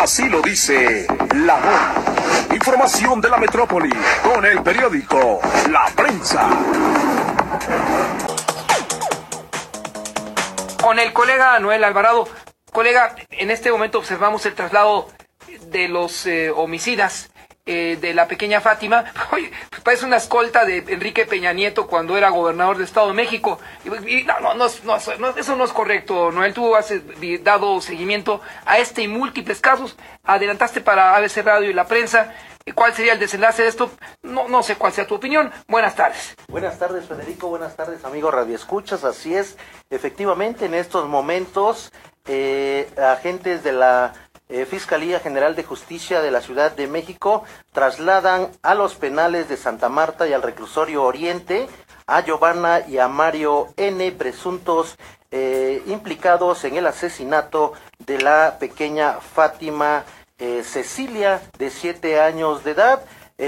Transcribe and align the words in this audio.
Así 0.00 0.30
lo 0.30 0.40
dice 0.40 1.06
la 1.34 1.60
nota. 1.60 2.54
Información 2.54 3.20
de 3.20 3.28
la 3.28 3.36
metrópoli 3.36 3.90
con 4.22 4.46
el 4.46 4.62
periódico 4.62 5.40
La 5.68 5.92
Prensa. 5.94 6.48
Con 10.82 10.98
el 10.98 11.12
colega 11.12 11.58
Noel 11.60 11.84
Alvarado. 11.84 12.26
Colega, 12.72 13.14
en 13.28 13.50
este 13.50 13.70
momento 13.70 13.98
observamos 13.98 14.46
el 14.46 14.54
traslado 14.54 15.08
de 15.66 15.88
los 15.88 16.24
eh, 16.24 16.50
homicidas 16.50 17.30
eh, 17.72 17.96
de 18.00 18.14
la 18.14 18.26
pequeña 18.26 18.60
Fátima. 18.60 19.04
Oye, 19.30 19.52
parece 19.84 20.04
una 20.04 20.16
escolta 20.16 20.64
de 20.64 20.78
Enrique 20.88 21.24
Peña 21.24 21.52
Nieto 21.52 21.86
cuando 21.86 22.16
era 22.16 22.28
gobernador 22.30 22.76
de 22.76 22.82
Estado 22.82 23.06
de 23.06 23.12
México. 23.14 23.60
Y, 23.84 24.24
no, 24.24 24.40
no, 24.40 24.54
no, 24.56 24.96
eso 25.36 25.54
no 25.54 25.64
es 25.64 25.72
correcto, 25.72 26.32
Noel. 26.32 26.52
Tú 26.52 26.74
has 26.74 26.90
eh, 26.90 27.00
dado 27.44 27.80
seguimiento 27.80 28.40
a 28.66 28.78
este 28.78 29.02
y 29.02 29.08
múltiples 29.08 29.60
casos. 29.60 29.96
Adelantaste 30.24 30.80
para 30.80 31.14
ABC 31.14 31.44
Radio 31.44 31.70
y 31.70 31.72
la 31.72 31.86
prensa. 31.86 32.34
¿Cuál 32.74 32.92
sería 32.92 33.12
el 33.12 33.20
desenlace 33.20 33.62
de 33.62 33.68
esto? 33.68 33.92
No, 34.22 34.48
no 34.48 34.64
sé 34.64 34.74
cuál 34.74 34.92
sea 34.92 35.06
tu 35.06 35.14
opinión. 35.14 35.52
Buenas 35.68 35.94
tardes. 35.94 36.34
Buenas 36.48 36.76
tardes, 36.76 37.06
Federico. 37.06 37.46
Buenas 37.48 37.76
tardes, 37.76 38.04
amigo 38.04 38.32
Radio 38.32 38.56
Escuchas. 38.56 39.04
Así 39.04 39.32
es. 39.32 39.56
Efectivamente, 39.90 40.66
en 40.66 40.74
estos 40.74 41.08
momentos, 41.08 41.92
eh, 42.26 42.88
agentes 42.98 43.62
de 43.62 43.72
la 43.72 44.12
eh, 44.50 44.66
Fiscalía 44.66 45.20
General 45.20 45.54
de 45.54 45.62
Justicia 45.62 46.20
de 46.20 46.32
la 46.32 46.40
Ciudad 46.40 46.72
de 46.72 46.88
México 46.88 47.44
trasladan 47.72 48.48
a 48.62 48.74
los 48.74 48.96
penales 48.96 49.48
de 49.48 49.56
Santa 49.56 49.88
Marta 49.88 50.26
y 50.26 50.32
al 50.32 50.42
reclusorio 50.42 51.04
Oriente 51.04 51.68
a 52.08 52.22
Giovanna 52.22 52.80
y 52.88 52.98
a 52.98 53.06
Mario 53.06 53.68
N., 53.76 54.10
presuntos 54.12 54.96
eh, 55.30 55.84
implicados 55.86 56.64
en 56.64 56.76
el 56.76 56.88
asesinato 56.88 57.74
de 58.00 58.20
la 58.20 58.56
pequeña 58.58 59.20
Fátima 59.20 60.04
eh, 60.40 60.64
Cecilia, 60.64 61.40
de 61.56 61.70
siete 61.70 62.20
años 62.20 62.64
de 62.64 62.72
edad. 62.72 63.04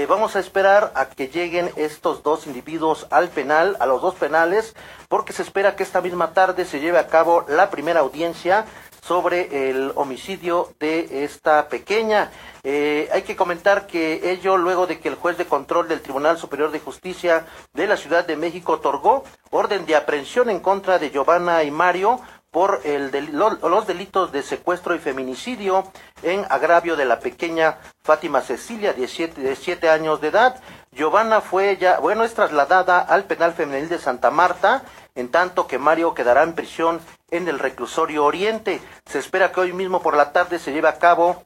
vamos 0.07 0.35
a 0.35 0.39
esperar 0.39 0.91
a 0.95 1.05
que 1.05 1.27
lleguen 1.27 1.69
estos 1.75 2.23
dos 2.23 2.47
individuos 2.47 3.05
al 3.11 3.27
penal, 3.27 3.75
a 3.79 3.85
los 3.85 4.01
dos 4.01 4.15
penales, 4.15 4.73
porque 5.09 5.33
se 5.33 5.43
espera 5.43 5.75
que 5.75 5.83
esta 5.83 6.01
misma 6.01 6.33
tarde 6.33 6.65
se 6.65 6.79
lleve 6.79 6.97
a 6.97 7.07
cabo 7.07 7.45
la 7.47 7.69
primera 7.69 7.99
audiencia 7.99 8.65
sobre 9.05 9.69
el 9.69 9.91
homicidio 9.95 10.73
de 10.79 11.25
esta 11.25 11.67
pequeña. 11.67 12.31
Eh, 12.63 13.09
hay 13.11 13.23
que 13.23 13.35
comentar 13.35 13.85
que 13.85 14.31
ello 14.31 14.55
luego 14.55 14.87
de 14.87 14.99
que 14.99 15.09
el 15.09 15.15
juez 15.15 15.37
de 15.37 15.45
control 15.45 15.89
del 15.89 16.01
Tribunal 16.01 16.37
Superior 16.37 16.71
de 16.71 16.79
Justicia 16.79 17.45
de 17.73 17.87
la 17.87 17.97
Ciudad 17.97 18.25
de 18.25 18.37
México 18.37 18.73
otorgó 18.73 19.25
orden 19.51 19.85
de 19.85 19.97
aprehensión 19.97 20.49
en 20.49 20.61
contra 20.61 20.99
de 20.99 21.09
Giovanna 21.09 21.63
y 21.63 21.71
Mario 21.71 22.21
por 22.53 22.81
el 22.83 23.11
los 23.33 23.87
delitos 23.87 24.31
de 24.31 24.43
secuestro 24.43 24.93
y 24.93 24.99
feminicidio 24.99 25.91
en 26.21 26.45
agravio 26.49 26.95
de 26.95 27.05
la 27.05 27.19
pequeña 27.19 27.79
Fátima 28.03 28.41
Cecilia, 28.41 28.93
de 28.93 29.07
siete, 29.07 29.41
de 29.41 29.55
siete 29.55 29.89
años 29.89 30.21
de 30.21 30.27
edad. 30.27 30.61
Giovanna 30.91 31.41
fue 31.41 31.77
ya, 31.77 31.99
bueno, 31.99 32.23
es 32.23 32.35
trasladada 32.35 32.99
al 32.99 33.23
penal 33.23 33.53
femenil 33.53 33.89
de 33.89 33.97
Santa 33.97 34.29
Marta, 34.29 34.83
en 35.15 35.29
tanto 35.29 35.67
que 35.67 35.77
Mario 35.77 36.13
quedará 36.13 36.43
en 36.43 36.53
prisión 36.53 37.01
en 37.31 37.47
el 37.47 37.59
reclusorio 37.59 38.25
Oriente. 38.25 38.81
Se 39.05 39.19
espera 39.19 39.51
que 39.51 39.61
hoy 39.61 39.73
mismo 39.73 40.01
por 40.01 40.15
la 40.15 40.31
tarde 40.31 40.59
se 40.59 40.71
lleve 40.71 40.87
a 40.87 40.99
cabo 40.99 41.45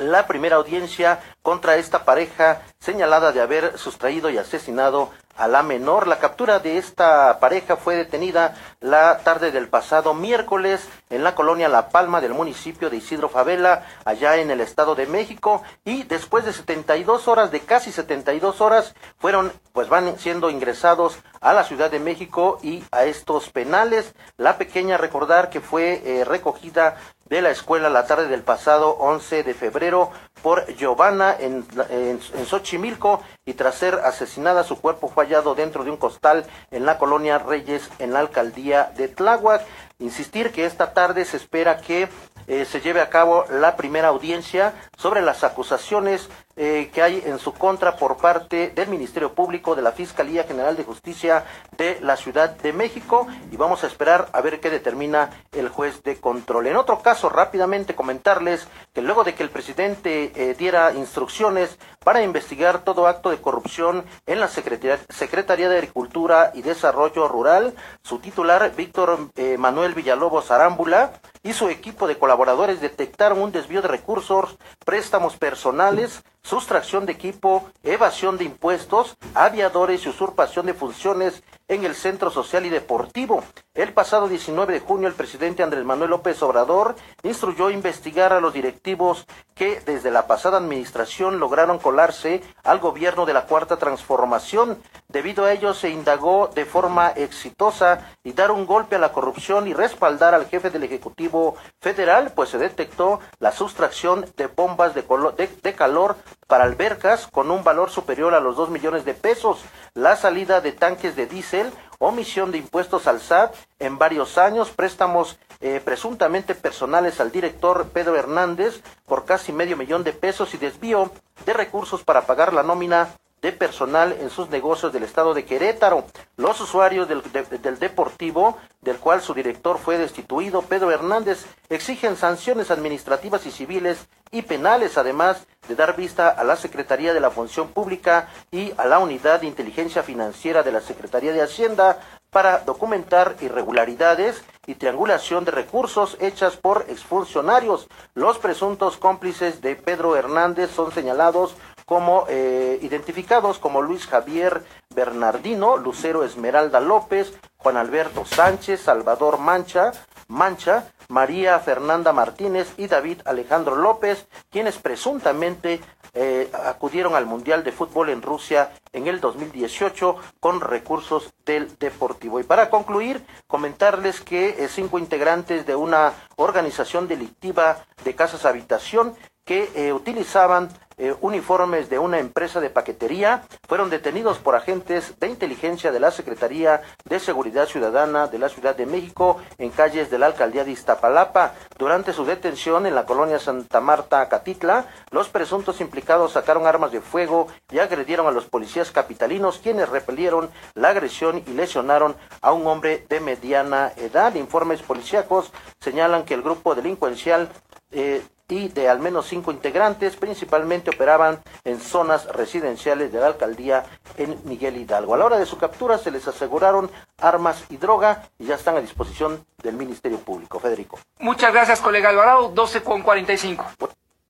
la 0.00 0.26
primera 0.26 0.56
audiencia 0.56 1.20
contra 1.42 1.76
esta 1.76 2.04
pareja 2.04 2.62
señalada 2.78 3.32
de 3.32 3.40
haber 3.40 3.78
sustraído 3.78 4.30
y 4.30 4.38
asesinado 4.38 5.10
a 5.38 5.48
la 5.48 5.62
menor. 5.62 6.06
La 6.06 6.18
captura 6.18 6.58
de 6.58 6.76
esta 6.76 7.40
pareja 7.40 7.76
fue 7.76 7.96
detenida 7.96 8.54
la 8.80 9.18
tarde 9.18 9.50
del 9.50 9.68
pasado 9.68 10.12
miércoles 10.12 10.86
en 11.10 11.24
la 11.24 11.34
colonia 11.34 11.68
La 11.68 11.88
Palma 11.88 12.20
del 12.20 12.34
municipio 12.34 12.90
de 12.90 12.98
Isidro 12.98 13.28
Favela, 13.28 13.86
allá 14.04 14.36
en 14.36 14.50
el 14.50 14.60
Estado 14.60 14.94
de 14.94 15.06
México, 15.06 15.62
y 15.84 16.02
después 16.02 16.44
de 16.44 16.52
72 16.52 17.28
horas, 17.28 17.50
de 17.50 17.60
casi 17.60 17.92
72 17.92 18.60
horas, 18.60 18.94
fueron, 19.18 19.52
pues 19.72 19.88
van 19.88 20.18
siendo 20.18 20.50
ingresados 20.50 21.18
a 21.40 21.52
la 21.52 21.64
Ciudad 21.64 21.90
de 21.90 22.00
México 22.00 22.58
y 22.62 22.84
a 22.90 23.04
estos 23.04 23.50
penales. 23.50 24.14
La 24.36 24.58
pequeña 24.58 24.98
recordar 24.98 25.50
que 25.50 25.60
fue 25.60 26.02
eh, 26.04 26.24
recogida 26.24 26.96
de 27.28 27.42
la 27.42 27.50
escuela 27.50 27.90
la 27.90 28.06
tarde 28.06 28.28
del 28.28 28.42
pasado 28.42 28.90
11 28.98 29.42
de 29.42 29.54
febrero 29.54 30.10
por 30.42 30.66
Giovanna 30.74 31.36
en, 31.38 31.64
en, 31.90 32.46
Xochimilco 32.46 33.22
y 33.44 33.54
tras 33.54 33.76
ser 33.76 33.94
asesinada 33.96 34.64
su 34.64 34.80
cuerpo 34.80 35.08
fue 35.08 35.24
hallado 35.24 35.54
dentro 35.54 35.84
de 35.84 35.90
un 35.90 35.96
costal 35.96 36.44
en 36.70 36.86
la 36.86 36.98
colonia 36.98 37.38
Reyes 37.38 37.90
en 37.98 38.12
la 38.12 38.20
alcaldía 38.20 38.92
de 38.96 39.08
Tláhuac. 39.08 39.62
Insistir 39.98 40.52
que 40.52 40.64
esta 40.64 40.92
tarde 40.92 41.24
se 41.24 41.36
espera 41.36 41.78
que 41.78 42.08
eh, 42.48 42.64
se 42.64 42.80
lleve 42.80 43.02
a 43.02 43.10
cabo 43.10 43.44
la 43.50 43.76
primera 43.76 44.08
audiencia 44.08 44.74
sobre 44.96 45.20
las 45.20 45.44
acusaciones 45.44 46.30
eh, 46.56 46.90
que 46.92 47.02
hay 47.02 47.22
en 47.24 47.38
su 47.38 47.52
contra 47.52 47.96
por 47.96 48.16
parte 48.16 48.70
del 48.74 48.88
Ministerio 48.88 49.32
Público 49.32 49.76
de 49.76 49.82
la 49.82 49.92
Fiscalía 49.92 50.42
General 50.42 50.76
de 50.76 50.82
Justicia 50.82 51.44
de 51.76 52.00
la 52.00 52.16
Ciudad 52.16 52.56
de 52.56 52.72
México 52.72 53.28
y 53.52 53.56
vamos 53.56 53.84
a 53.84 53.86
esperar 53.86 54.28
a 54.32 54.40
ver 54.40 54.58
qué 54.58 54.70
determina 54.70 55.30
el 55.52 55.68
juez 55.68 56.02
de 56.02 56.18
control. 56.18 56.66
En 56.66 56.76
otro 56.76 57.00
caso, 57.00 57.28
rápidamente 57.28 57.94
comentarles 57.94 58.66
que 58.92 59.02
luego 59.02 59.22
de 59.22 59.34
que 59.34 59.44
el 59.44 59.50
presidente 59.50 60.32
eh, 60.34 60.56
diera 60.58 60.92
instrucciones 60.94 61.78
para 62.02 62.22
investigar 62.22 62.82
todo 62.82 63.06
acto 63.06 63.30
de 63.30 63.40
corrupción 63.40 64.04
en 64.26 64.40
la 64.40 64.48
Secretaría, 64.48 64.98
Secretaría 65.10 65.68
de 65.68 65.76
Agricultura 65.76 66.50
y 66.54 66.62
Desarrollo 66.62 67.28
Rural, 67.28 67.74
su 68.02 68.18
titular, 68.18 68.72
Víctor 68.74 69.28
Manuel 69.58 69.94
Villalobos 69.94 70.50
Arámbula, 70.50 71.12
y 71.42 71.52
su 71.52 71.68
equipo 71.68 72.06
de 72.06 72.18
colaboradores 72.18 72.80
detectaron 72.80 73.40
un 73.40 73.52
desvío 73.52 73.82
de 73.82 73.88
recursos, 73.88 74.58
préstamos 74.84 75.36
personales, 75.36 76.22
sustracción 76.48 77.04
de 77.04 77.12
equipo, 77.12 77.70
evasión 77.82 78.38
de 78.38 78.44
impuestos, 78.44 79.18
aviadores 79.34 80.06
y 80.06 80.08
usurpación 80.08 80.64
de 80.64 80.72
funciones 80.72 81.42
en 81.68 81.84
el 81.84 81.94
Centro 81.94 82.30
Social 82.30 82.64
y 82.64 82.70
Deportivo. 82.70 83.44
El 83.74 83.92
pasado 83.92 84.28
19 84.28 84.72
de 84.72 84.80
junio, 84.80 85.06
el 85.06 85.14
presidente 85.14 85.62
Andrés 85.62 85.84
Manuel 85.84 86.10
López 86.10 86.42
Obrador 86.42 86.96
instruyó 87.22 87.68
investigar 87.68 88.32
a 88.32 88.40
los 88.40 88.54
directivos 88.54 89.26
que 89.54 89.80
desde 89.80 90.10
la 90.10 90.26
pasada 90.26 90.56
administración 90.56 91.38
lograron 91.38 91.78
colarse 91.78 92.42
al 92.64 92.78
gobierno 92.78 93.26
de 93.26 93.34
la 93.34 93.44
Cuarta 93.44 93.76
Transformación. 93.76 94.78
Debido 95.08 95.44
a 95.44 95.52
ello, 95.52 95.74
se 95.74 95.90
indagó 95.90 96.50
de 96.54 96.64
forma 96.64 97.10
exitosa 97.10 98.08
y 98.24 98.32
dar 98.32 98.50
un 98.50 98.66
golpe 98.66 98.96
a 98.96 99.00
la 99.00 99.12
corrupción 99.12 99.68
y 99.68 99.74
respaldar 99.74 100.34
al 100.34 100.46
jefe 100.46 100.70
del 100.70 100.84
Ejecutivo 100.84 101.56
Federal, 101.80 102.32
pues 102.34 102.50
se 102.50 102.58
detectó 102.58 103.20
la 103.38 103.52
sustracción 103.52 104.26
de 104.36 104.46
bombas 104.46 104.94
de, 104.94 105.74
calor 105.74 106.16
para 106.48 106.64
albercas 106.64 107.28
con 107.28 107.50
un 107.52 107.62
valor 107.62 107.90
superior 107.90 108.34
a 108.34 108.40
los 108.40 108.56
dos 108.56 108.70
millones 108.70 109.04
de 109.04 109.14
pesos, 109.14 109.60
la 109.94 110.16
salida 110.16 110.60
de 110.60 110.72
tanques 110.72 111.14
de 111.14 111.26
diésel, 111.26 111.70
omisión 111.98 112.50
de 112.50 112.58
impuestos 112.58 113.06
al 113.06 113.20
SAT 113.20 113.54
en 113.78 113.98
varios 113.98 114.38
años, 114.38 114.70
préstamos 114.70 115.38
eh, 115.60 115.80
presuntamente 115.84 116.54
personales 116.54 117.20
al 117.20 117.30
director 117.30 117.88
Pedro 117.92 118.16
Hernández 118.16 118.80
por 119.06 119.26
casi 119.26 119.52
medio 119.52 119.76
millón 119.76 120.04
de 120.04 120.12
pesos 120.12 120.54
y 120.54 120.56
desvío 120.56 121.12
de 121.44 121.52
recursos 121.52 122.02
para 122.02 122.22
pagar 122.22 122.54
la 122.54 122.62
nómina 122.62 123.08
de 123.42 123.52
personal 123.52 124.16
en 124.20 124.30
sus 124.30 124.50
negocios 124.50 124.92
del 124.92 125.04
estado 125.04 125.34
de 125.34 125.44
Querétaro. 125.44 126.04
Los 126.36 126.60
usuarios 126.60 127.08
del, 127.08 127.22
del, 127.62 127.78
Deportivo, 127.78 128.58
del 128.80 128.98
cual 128.98 129.20
su 129.20 129.34
director 129.34 129.78
fue 129.78 129.98
destituido, 129.98 130.62
Pedro 130.62 130.90
Hernández, 130.90 131.46
exigen 131.68 132.16
sanciones 132.16 132.70
administrativas 132.70 133.46
y 133.46 133.50
civiles 133.50 134.08
y 134.30 134.42
penales, 134.42 134.98
además 134.98 135.46
de 135.68 135.74
dar 135.74 135.96
vista 135.96 136.28
a 136.28 136.44
la 136.44 136.56
Secretaría 136.56 137.14
de 137.14 137.20
la 137.20 137.30
Función 137.30 137.68
Pública 137.68 138.28
y 138.50 138.72
a 138.76 138.86
la 138.86 138.98
Unidad 138.98 139.40
de 139.40 139.46
Inteligencia 139.46 140.02
Financiera 140.02 140.62
de 140.62 140.72
la 140.72 140.80
Secretaría 140.80 141.32
de 141.32 141.42
Hacienda 141.42 142.00
para 142.30 142.58
documentar 142.58 143.36
irregularidades 143.40 144.42
y 144.66 144.74
triangulación 144.74 145.46
de 145.46 145.50
recursos 145.50 146.18
hechas 146.20 146.56
por 146.56 146.84
exfuncionarios. 146.88 147.88
Los 148.14 148.38
presuntos 148.38 148.98
cómplices 148.98 149.62
de 149.62 149.76
Pedro 149.76 150.14
Hernández 150.14 150.70
son 150.70 150.92
señalados 150.92 151.56
como 151.88 152.26
eh, 152.28 152.78
identificados 152.82 153.58
como 153.58 153.80
Luis 153.80 154.06
Javier 154.06 154.62
Bernardino, 154.94 155.78
Lucero 155.78 156.22
Esmeralda 156.22 156.80
López, 156.80 157.32
Juan 157.56 157.78
Alberto 157.78 158.26
Sánchez, 158.26 158.82
Salvador 158.82 159.38
Mancha, 159.38 159.92
Mancha, 160.28 160.92
María 161.08 161.58
Fernanda 161.60 162.12
Martínez 162.12 162.74
y 162.76 162.88
David 162.88 163.22
Alejandro 163.24 163.74
López, 163.74 164.26
quienes 164.50 164.76
presuntamente 164.76 165.80
eh, 166.12 166.50
acudieron 166.52 167.14
al 167.14 167.24
Mundial 167.24 167.64
de 167.64 167.72
Fútbol 167.72 168.10
en 168.10 168.20
Rusia 168.20 168.70
en 168.92 169.06
el 169.06 169.20
2018 169.20 170.16
con 170.40 170.60
recursos 170.60 171.32
del 171.46 171.78
Deportivo. 171.78 172.38
Y 172.38 172.42
para 172.42 172.68
concluir, 172.68 173.24
comentarles 173.46 174.20
que 174.20 174.62
eh, 174.62 174.68
cinco 174.68 174.98
integrantes 174.98 175.64
de 175.64 175.74
una 175.74 176.12
organización 176.36 177.08
delictiva 177.08 177.84
de 178.04 178.14
casas 178.14 178.44
habitación 178.44 179.14
que 179.48 179.70
eh, 179.74 179.94
utilizaban 179.94 180.68
eh, 180.98 181.14
uniformes 181.22 181.88
de 181.88 181.98
una 181.98 182.18
empresa 182.18 182.60
de 182.60 182.68
paquetería 182.68 183.44
fueron 183.66 183.88
detenidos 183.88 184.38
por 184.38 184.56
agentes 184.56 185.18
de 185.20 185.28
inteligencia 185.28 185.90
de 185.90 186.00
la 186.00 186.10
Secretaría 186.10 186.82
de 187.04 187.18
Seguridad 187.18 187.66
Ciudadana 187.66 188.26
de 188.26 188.38
la 188.38 188.50
Ciudad 188.50 188.76
de 188.76 188.84
México 188.84 189.38
en 189.56 189.70
calles 189.70 190.10
de 190.10 190.18
la 190.18 190.26
alcaldía 190.26 190.64
de 190.64 190.72
Iztapalapa. 190.72 191.54
Durante 191.78 192.12
su 192.12 192.26
detención 192.26 192.84
en 192.84 192.94
la 192.94 193.06
colonia 193.06 193.38
Santa 193.38 193.80
Marta, 193.80 194.28
Catitla, 194.28 194.84
los 195.12 195.30
presuntos 195.30 195.80
implicados 195.80 196.32
sacaron 196.32 196.66
armas 196.66 196.92
de 196.92 197.00
fuego 197.00 197.46
y 197.70 197.78
agredieron 197.78 198.26
a 198.26 198.32
los 198.32 198.44
policías 198.44 198.90
capitalinos, 198.90 199.60
quienes 199.62 199.88
repelieron 199.88 200.50
la 200.74 200.90
agresión 200.90 201.42
y 201.46 201.52
lesionaron 201.52 202.16
a 202.42 202.52
un 202.52 202.66
hombre 202.66 203.06
de 203.08 203.20
mediana 203.20 203.92
edad. 203.96 204.34
Informes 204.34 204.82
policíacos 204.82 205.52
señalan 205.80 206.24
que 206.24 206.34
el 206.34 206.42
grupo 206.42 206.74
delincuencial 206.74 207.48
eh, 207.92 208.20
y 208.48 208.68
de 208.68 208.88
al 208.88 208.98
menos 208.98 209.26
cinco 209.26 209.52
integrantes, 209.52 210.16
principalmente 210.16 210.90
operaban 210.90 211.40
en 211.64 211.78
zonas 211.80 212.26
residenciales 212.26 213.12
de 213.12 213.20
la 213.20 213.26
alcaldía 213.26 213.84
en 214.16 214.38
Miguel 214.44 214.78
Hidalgo. 214.78 215.14
A 215.14 215.18
la 215.18 215.26
hora 215.26 215.38
de 215.38 215.44
su 215.44 215.58
captura 215.58 215.98
se 215.98 216.10
les 216.10 216.26
aseguraron 216.26 216.90
armas 217.18 217.64
y 217.68 217.76
droga 217.76 218.22
y 218.38 218.46
ya 218.46 218.54
están 218.54 218.76
a 218.76 218.80
disposición 218.80 219.44
del 219.62 219.74
Ministerio 219.74 220.18
Público. 220.18 220.58
Federico. 220.58 220.98
Muchas 221.18 221.52
gracias, 221.52 221.80
colega 221.80 222.08
Alvarado. 222.08 222.48
12 222.48 222.82
con 222.82 223.02
45. 223.02 223.66